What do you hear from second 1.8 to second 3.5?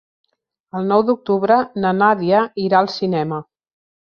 na Nàdia irà al cinema.